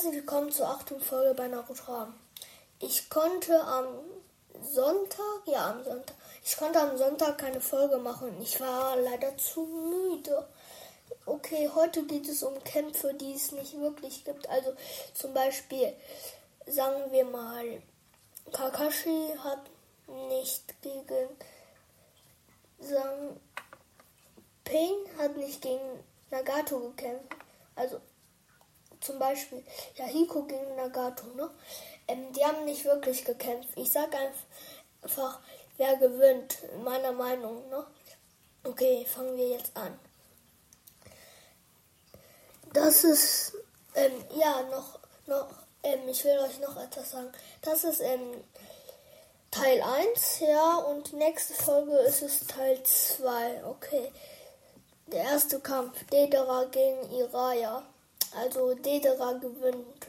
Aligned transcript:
Herzlich 0.00 0.22
willkommen 0.22 0.50
zur 0.50 0.66
achten 0.66 0.98
Folge 0.98 1.34
bei 1.34 1.46
Naruto. 1.46 2.06
Ich 2.78 3.10
konnte 3.10 3.60
am 3.60 3.84
Sonntag, 4.62 5.42
ja 5.44 5.72
am 5.72 5.84
Sonntag, 5.84 6.16
ich 6.42 6.56
konnte 6.56 6.80
am 6.80 6.96
Sonntag 6.96 7.36
keine 7.36 7.60
Folge 7.60 7.98
machen. 7.98 8.40
Ich 8.40 8.58
war 8.62 8.96
leider 8.96 9.36
zu 9.36 9.60
müde. 9.60 10.48
Okay, 11.26 11.68
heute 11.74 12.06
geht 12.06 12.26
es 12.26 12.42
um 12.42 12.64
Kämpfe, 12.64 13.12
die 13.12 13.34
es 13.34 13.52
nicht 13.52 13.78
wirklich 13.78 14.24
gibt. 14.24 14.48
Also 14.48 14.72
zum 15.12 15.34
Beispiel, 15.34 15.92
sagen 16.66 17.12
wir 17.12 17.26
mal, 17.26 17.82
Kakashi 18.52 19.34
hat 19.44 19.60
nicht 20.30 20.80
gegen 20.80 21.28
sagen, 22.78 23.38
Pain 24.64 25.18
hat 25.18 25.36
nicht 25.36 25.60
gegen 25.60 26.02
Nagato 26.30 26.78
gekämpft. 26.78 27.36
Also 27.76 28.00
zum 29.00 29.18
Beispiel 29.18 29.64
Yahiko 29.96 30.42
gegen 30.44 30.76
Nagato, 30.76 31.26
ne? 31.36 31.50
Ähm, 32.08 32.32
die 32.32 32.44
haben 32.44 32.64
nicht 32.64 32.84
wirklich 32.84 33.24
gekämpft. 33.24 33.70
Ich 33.76 33.90
sag 33.90 34.14
einfach, 34.14 35.40
wer 35.76 35.96
gewinnt, 35.96 36.58
meiner 36.84 37.12
Meinung, 37.12 37.68
ne? 37.68 37.86
Okay, 38.64 39.06
fangen 39.06 39.36
wir 39.36 39.48
jetzt 39.48 39.76
an. 39.76 39.98
Das 42.72 43.04
ist, 43.04 43.54
ähm, 43.94 44.12
ja, 44.36 44.62
noch, 44.70 44.98
noch, 45.26 45.48
ähm, 45.82 46.08
ich 46.08 46.24
will 46.24 46.38
euch 46.38 46.60
noch 46.60 46.76
etwas 46.76 47.10
sagen. 47.10 47.32
Das 47.62 47.84
ist, 47.84 48.00
ähm, 48.00 48.44
Teil 49.50 49.82
1, 49.82 50.40
ja, 50.40 50.76
und 50.76 51.12
nächste 51.12 51.54
Folge 51.54 51.96
ist 52.00 52.22
es 52.22 52.46
Teil 52.46 52.80
2, 52.84 53.64
okay. 53.64 54.12
Der 55.08 55.24
erste 55.24 55.58
Kampf, 55.58 56.04
Dedera 56.06 56.66
gegen 56.66 57.10
Iraya. 57.10 57.82
Also 58.36 58.74
Dedera 58.74 59.32
gewinnt, 59.34 60.06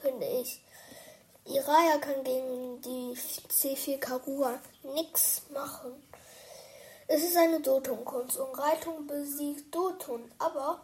finde 0.00 0.26
ich. 0.26 0.60
Iraya 1.44 1.98
kann 1.98 2.24
gegen 2.24 2.80
die 2.82 3.16
C4 3.16 3.98
Karua 3.98 4.58
nichts 4.82 5.42
machen. 5.52 6.02
Es 7.06 7.22
ist 7.22 7.36
eine 7.36 7.60
Doton-Kunst 7.60 8.36
und 8.36 8.58
Reitung 8.58 9.06
besiegt 9.06 9.74
Doton, 9.74 10.30
aber 10.38 10.80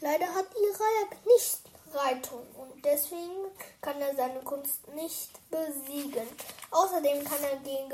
leider 0.00 0.26
hat 0.34 0.46
Iraya 0.54 1.08
nicht 1.26 1.60
Reitung 1.92 2.46
und 2.54 2.84
deswegen 2.84 3.50
kann 3.80 4.00
er 4.00 4.14
seine 4.14 4.40
Kunst 4.40 4.88
nicht 4.94 5.30
besiegen. 5.50 6.26
Außerdem 6.70 7.24
kann 7.24 7.42
er 7.42 7.56
gegen 7.56 7.92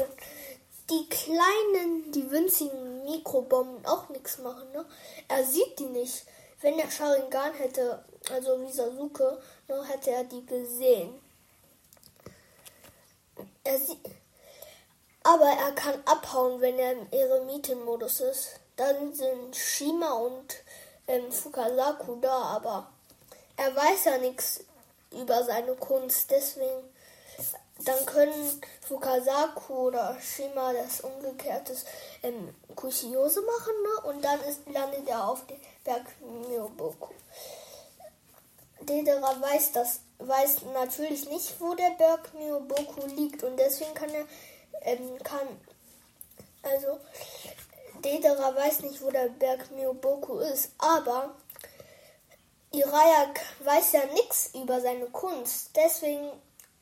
die 0.91 1.09
kleinen, 1.09 2.13
die 2.13 2.31
winzigen 2.31 3.05
Mikrobomben 3.05 3.85
auch 3.87 4.09
nichts 4.11 4.39
machen. 4.39 4.71
Ne? 4.73 4.85
Er 5.29 5.45
sieht 5.45 5.79
die 5.79 5.87
nicht. 5.87 6.25
Wenn 6.63 6.79
er 6.79 6.91
Sharingan 6.91 7.55
hätte, 7.55 8.05
also 8.31 8.61
wie 8.63 8.71
Sasuke, 8.71 9.43
ne, 9.69 9.85
hätte 9.85 10.13
er 10.13 10.25
die 10.25 10.47
gesehen. 10.47 11.21
Er 13.65 13.79
sieht, 13.79 13.99
aber 15.25 15.47
er 15.47 15.73
kann 15.73 16.03
abhauen, 16.05 16.61
wenn 16.61 16.79
er 16.79 16.93
im 16.93 17.07
Eremitenmodus 17.11 18.21
ist. 18.21 18.61
Dann 18.77 19.13
sind 19.13 19.57
Shima 19.57 20.13
und 20.13 20.55
ähm, 21.07 21.31
Fukasaku 21.31 22.17
da, 22.21 22.43
aber 22.57 22.89
er 23.57 23.75
weiß 23.75 24.05
ja 24.05 24.19
nichts 24.19 24.65
über 25.11 25.45
seine 25.45 25.75
Kunst. 25.75 26.31
Deswegen 26.31 26.93
dann 27.85 28.07
können 28.07 28.63
Fukasaku 28.83 29.89
oder 29.89 30.17
Shima 30.21 30.73
das 30.73 31.01
umgekehrte 31.01 31.75
ähm, 32.23 32.55
Kushiose 32.75 33.43
machen 33.43 33.75
ne? 33.83 34.11
und 34.11 34.25
dann 34.25 34.41
ist, 34.45 34.69
landet 34.69 35.09
er 35.09 35.29
auf 35.29 35.47
dem 35.47 35.59
Berg 35.85 36.05
Myoboku. 36.21 37.13
Dedera 38.81 39.41
weiß 39.41 39.73
das, 39.73 40.01
weiß 40.19 40.63
natürlich 40.75 41.29
nicht, 41.29 41.61
wo 41.61 41.75
der 41.75 41.91
Berg 41.91 42.35
Myoboku 42.35 43.07
liegt 43.07 43.43
und 43.43 43.57
deswegen 43.57 43.95
kann 43.95 44.11
er, 44.11 44.27
ähm, 44.83 45.19
kann, 45.23 45.47
also 46.63 46.99
Dedera 48.05 48.55
weiß 48.55 48.81
nicht, 48.81 49.01
wo 49.03 49.11
der 49.11 49.29
Berg 49.29 49.71
Myoboku 49.73 50.39
ist, 50.39 50.71
aber 50.79 51.35
Irayak 52.73 53.41
weiß 53.65 53.93
ja 53.93 54.05
nichts 54.15 54.51
über 54.55 54.81
seine 54.81 55.07
Kunst, 55.07 55.71
deswegen 55.77 56.31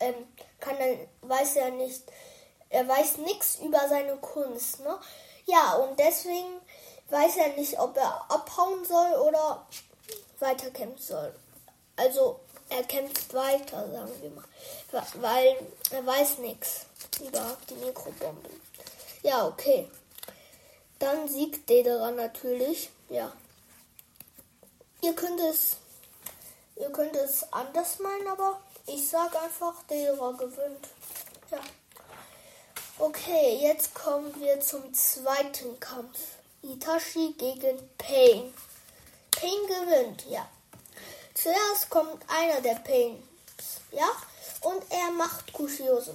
ähm, 0.01 0.27
kann 0.59 0.77
er, 0.77 0.97
weiß 1.23 1.57
er 1.57 1.71
nicht, 1.71 2.03
er 2.71 2.87
weiß 2.87 3.19
nichts 3.19 3.59
über 3.61 3.89
seine 3.89 4.17
Kunst, 4.17 4.81
ne? 4.81 4.99
Ja, 5.47 5.75
und 5.75 5.99
deswegen 5.99 6.61
weiß 7.09 7.37
er 7.37 7.49
nicht, 7.57 7.79
ob 7.79 7.97
er 7.97 8.31
abhauen 8.31 8.85
soll 8.85 9.13
oder 9.21 9.67
weiterkämpfen 10.39 11.03
soll. 11.03 11.35
Also 11.97 12.41
er 12.69 12.85
kämpft 12.85 13.35
weiter, 13.35 13.91
sagen 13.91 14.13
wir 14.21 14.31
mal, 14.31 14.45
weil 15.15 15.57
er 15.91 16.07
weiß 16.07 16.39
nichts 16.39 16.87
über 17.21 17.57
die 17.69 17.75
Mikrobomben. 17.75 18.61
Ja, 19.23 19.47
okay. 19.47 19.91
Dann 20.99 21.29
siegt 21.29 21.69
Dedera 21.69 22.11
natürlich, 22.11 22.91
ja. 23.09 23.33
Ihr 25.03 25.15
könnt 25.15 25.41
es, 25.41 25.77
ihr 26.77 26.91
könnt 26.91 27.17
es 27.17 27.53
anders 27.53 27.99
meinen, 27.99 28.29
aber 28.29 28.61
ich 28.87 29.09
sag 29.09 29.35
einfach, 29.43 29.75
Deora 29.89 30.33
gewinnt. 30.33 30.89
Ja. 31.51 31.61
Okay, 32.99 33.59
jetzt 33.63 33.95
kommen 33.95 34.35
wir 34.41 34.61
zum 34.61 34.93
zweiten 34.93 35.79
Kampf. 35.81 36.19
Itachi 36.63 37.35
gegen 37.39 37.79
Pain. 37.97 38.53
Pain 39.31 39.67
gewinnt, 39.67 40.27
ja. 40.29 40.47
Zuerst 41.35 41.89
kommt 41.89 42.23
einer 42.29 42.61
der 42.61 42.75
Pains, 42.75 43.23
ja, 43.93 44.09
und 44.61 44.83
er 44.91 45.11
macht 45.13 45.53
Kushiose 45.53 46.13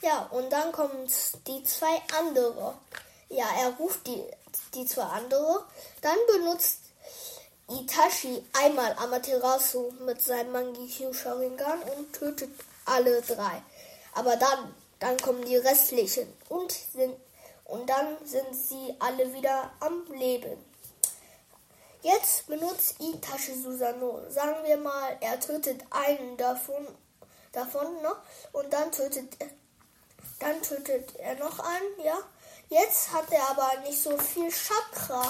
Ja, 0.00 0.22
und 0.30 0.50
dann 0.50 0.72
kommen 0.72 1.06
die 1.46 1.62
zwei 1.64 2.00
andere. 2.18 2.78
Ja, 3.28 3.44
er 3.60 3.74
ruft 3.74 4.06
die, 4.06 4.24
die 4.74 4.86
zwei 4.86 5.02
andere. 5.02 5.66
Dann 6.00 6.16
benutzt 6.26 6.78
Itachi 7.70 8.44
einmal 8.52 8.94
Amaterasu 8.98 9.92
mit 10.04 10.20
seinem 10.20 10.50
Mangekyo 10.52 11.12
Sharingan 11.12 11.80
und 11.96 12.12
tötet 12.12 12.50
alle 12.84 13.22
drei. 13.22 13.62
Aber 14.14 14.36
dann, 14.36 14.74
dann 14.98 15.16
kommen 15.18 15.44
die 15.44 15.56
restlichen 15.56 16.26
und 16.48 16.72
sind 16.72 17.14
und 17.64 17.88
dann 17.88 18.16
sind 18.24 18.52
sie 18.54 18.96
alle 18.98 19.32
wieder 19.32 19.70
am 19.78 20.04
Leben. 20.12 20.58
Jetzt 22.02 22.48
benutzt 22.48 22.96
Itachi 22.98 23.54
Susano. 23.54 24.22
Sagen 24.30 24.64
wir 24.64 24.76
mal, 24.76 25.16
er 25.20 25.38
tötet 25.38 25.84
einen 25.90 26.36
davon, 26.36 26.88
davon 27.52 28.02
ne? 28.02 28.16
und 28.52 28.72
dann 28.72 28.90
tötet, 28.90 29.36
dann 30.40 30.60
tötet 30.62 31.14
er 31.16 31.36
noch 31.36 31.60
einen, 31.60 32.04
ja. 32.04 32.18
Jetzt 32.68 33.12
hat 33.12 33.30
er 33.30 33.50
aber 33.50 33.80
nicht 33.82 34.02
so 34.02 34.16
viel 34.18 34.50
Chakra. 34.50 35.28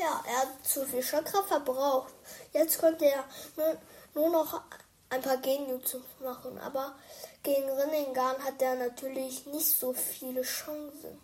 Ja, 0.00 0.24
er 0.26 0.38
hat 0.38 0.66
zu 0.66 0.86
viel 0.86 1.02
Chakra 1.02 1.42
verbraucht. 1.42 2.14
Jetzt 2.54 2.78
könnte 2.78 3.04
er 3.04 3.22
nur, 3.56 3.76
nur 4.14 4.30
noch 4.30 4.62
ein 5.10 5.20
paar 5.20 5.36
Genjutsu 5.36 6.00
machen. 6.20 6.58
Aber 6.58 6.94
gegen 7.42 7.68
Rinnegan 7.68 8.42
hat 8.42 8.62
er 8.62 8.76
natürlich 8.76 9.44
nicht 9.44 9.78
so 9.78 9.92
viele 9.92 10.40
Chancen. 10.40 11.20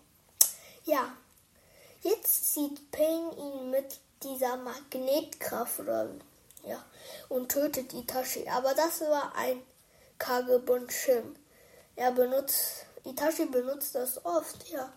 Ja, 0.85 1.17
jetzt 2.03 2.53
zieht 2.53 2.91
Pain 2.91 3.33
ihn 3.39 3.71
mit 3.71 3.99
dieser 4.23 4.59
Magnetkraft 4.59 5.81
oder 5.81 6.11
ja 6.63 6.85
und 7.31 7.51
tötet 7.51 7.95
Itachi. 7.95 8.47
Aber 8.51 8.75
das 8.75 9.01
war 9.01 9.35
ein 9.37 9.63
Kagebunshim. 10.19 11.35
Er 11.95 12.13
benutzt 12.13 12.85
Itachi 13.05 13.47
benutzt 13.47 13.95
das 13.95 14.23
oft, 14.25 14.69
ja. 14.69 14.93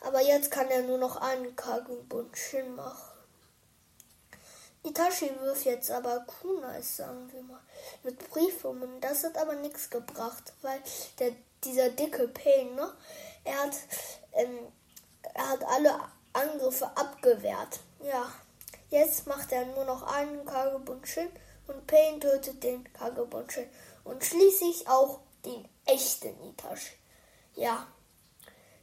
Aber 0.00 0.20
jetzt 0.20 0.50
kann 0.50 0.68
er 0.68 0.82
nur 0.82 0.98
noch 0.98 1.16
einen 1.16 1.56
Kagebundshin 1.56 2.74
machen. 2.74 3.18
Itachi 4.84 5.30
wirft 5.40 5.64
jetzt 5.64 5.90
aber 5.90 6.20
Kunais, 6.20 6.96
sagen 6.96 7.30
wir 7.32 7.42
mal, 7.42 7.60
mit 8.04 8.18
Briefungen. 8.30 9.00
Das 9.00 9.24
hat 9.24 9.36
aber 9.36 9.54
nichts 9.56 9.90
gebracht, 9.90 10.52
weil 10.62 10.80
der, 11.18 11.32
dieser 11.64 11.90
dicke 11.90 12.28
Pain, 12.28 12.74
ne, 12.74 12.94
er 13.44 13.58
hat, 13.64 13.76
ähm, 14.32 14.58
er 15.34 15.48
hat 15.48 15.64
alle 15.64 15.98
Angriffe 16.32 16.86
abgewehrt. 16.96 17.80
Ja, 18.02 18.32
jetzt 18.90 19.26
macht 19.26 19.50
er 19.52 19.66
nur 19.66 19.84
noch 19.84 20.02
einen 20.04 20.44
Kagebundshin 20.44 21.28
und 21.66 21.86
Pain 21.86 22.20
tötet 22.20 22.62
den 22.62 22.90
Kagebundshin 22.92 23.68
und 24.04 24.24
schließlich 24.24 24.88
auch 24.88 25.20
den 25.44 25.68
echten 25.86 26.40
Itachi. 26.44 26.94
Ja, 27.54 27.86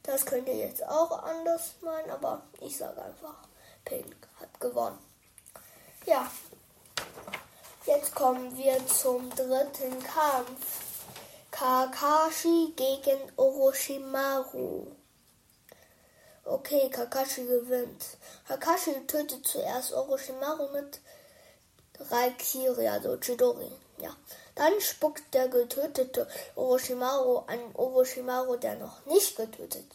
das 0.06 0.25
könnt 0.25 0.48
ihr 0.48 0.56
jetzt 0.56 0.86
auch 0.88 1.24
anders 1.24 1.75
meinen, 1.81 2.10
aber 2.12 2.44
ich 2.62 2.78
sage 2.78 3.02
einfach, 3.02 3.36
Pink 3.84 4.16
hat 4.40 4.60
gewonnen. 4.60 5.00
Ja, 6.06 6.30
jetzt 7.86 8.13
kommen 8.13 8.56
wir 8.57 8.86
zum 8.88 9.30
dritten 9.31 10.04
Kampf. 10.04 10.84
Kakashi 11.52 12.74
gegen 12.75 13.31
Orochimaru. 13.38 14.88
Okay, 16.44 16.90
Kakashi 16.90 17.46
gewinnt. 17.46 18.18
Kakashi 18.48 18.92
tötet 19.07 19.48
zuerst 19.48 19.94
Orochimaru 19.94 20.68
mit 20.74 21.00
Raikiri, 22.09 22.88
also. 22.88 23.18
Ja. 23.97 24.15
Dann 24.56 24.80
spuckt 24.80 25.33
der 25.33 25.50
getötete 25.50 26.27
Orochimaru 26.56 27.44
einen 27.47 27.75
Orochimaru, 27.75 28.56
der 28.56 28.75
noch 28.75 29.06
nicht 29.06 29.36
getötet 29.36 29.86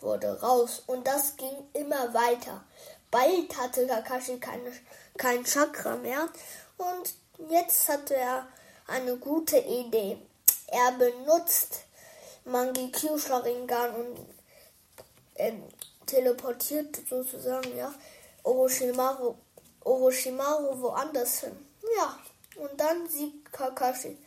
wurde, 0.00 0.40
raus. 0.42 0.82
Und 0.86 1.06
das 1.06 1.36
ging 1.36 1.56
immer 1.72 2.12
weiter. 2.12 2.62
Bald 3.10 3.56
hatte 3.56 3.86
Kakashi 3.86 4.38
keine, 4.38 4.72
kein 5.16 5.44
Chakra 5.44 5.96
mehr. 5.96 6.28
Und 6.76 7.14
jetzt 7.50 7.88
hatte 7.88 8.14
er 8.14 8.46
eine 8.86 9.16
gute 9.16 9.58
Idee. 9.58 10.18
Er 10.66 10.92
benutzt 10.92 11.84
Mangekyo 12.44 13.18
Sharingan 13.18 13.94
und 13.94 14.18
ähm, 15.36 15.62
teleportiert 16.06 16.98
sozusagen, 17.08 17.76
ja, 17.76 17.92
Orochimaru, 18.42 19.34
Orochimaru 19.84 20.80
woanders 20.80 21.40
hin. 21.40 21.56
Ja, 21.96 22.18
und 22.62 22.78
dann 22.80 23.08
siegt 23.08 23.52
Kakashi. 23.52 24.18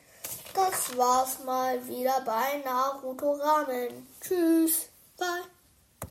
Das 0.53 0.95
war's 0.97 1.43
mal 1.43 1.87
wieder 1.87 2.21
bei 2.25 2.61
Naruto 2.63 3.33
Ramen. 3.33 4.07
Tschüss. 4.21 4.89
Bye. 5.17 5.52